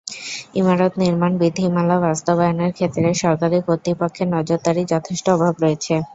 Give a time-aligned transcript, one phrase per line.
[0.55, 5.93] ইমারত নির্মাণ বিধিমালা বাস্তবায়নের ক্ষেত্রে সরকারি কর্তৃপক্ষের নজরদারির যথেষ্ট অভাব রয়েছে।